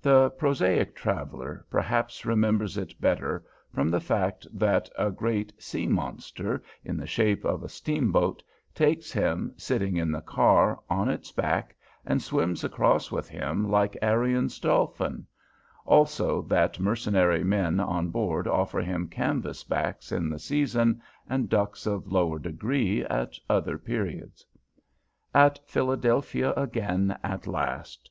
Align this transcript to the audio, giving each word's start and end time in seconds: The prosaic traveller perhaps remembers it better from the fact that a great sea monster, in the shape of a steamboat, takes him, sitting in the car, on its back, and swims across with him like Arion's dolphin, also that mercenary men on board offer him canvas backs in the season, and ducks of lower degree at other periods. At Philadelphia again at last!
The 0.00 0.30
prosaic 0.30 0.94
traveller 0.94 1.66
perhaps 1.68 2.24
remembers 2.24 2.76
it 2.76 3.00
better 3.00 3.44
from 3.72 3.88
the 3.90 3.98
fact 3.98 4.46
that 4.56 4.88
a 4.96 5.10
great 5.10 5.52
sea 5.60 5.88
monster, 5.88 6.62
in 6.84 6.96
the 6.96 7.08
shape 7.08 7.44
of 7.44 7.64
a 7.64 7.68
steamboat, 7.68 8.40
takes 8.72 9.10
him, 9.10 9.52
sitting 9.56 9.96
in 9.96 10.12
the 10.12 10.20
car, 10.20 10.78
on 10.88 11.08
its 11.08 11.32
back, 11.32 11.74
and 12.06 12.22
swims 12.22 12.62
across 12.62 13.10
with 13.10 13.28
him 13.28 13.68
like 13.68 13.96
Arion's 14.00 14.60
dolphin, 14.60 15.26
also 15.84 16.42
that 16.42 16.78
mercenary 16.78 17.42
men 17.42 17.80
on 17.80 18.10
board 18.10 18.46
offer 18.46 18.78
him 18.80 19.08
canvas 19.08 19.64
backs 19.64 20.12
in 20.12 20.28
the 20.30 20.38
season, 20.38 21.02
and 21.28 21.48
ducks 21.48 21.84
of 21.84 22.12
lower 22.12 22.38
degree 22.38 23.04
at 23.06 23.34
other 23.50 23.76
periods. 23.76 24.46
At 25.34 25.58
Philadelphia 25.66 26.52
again 26.52 27.18
at 27.24 27.48
last! 27.48 28.08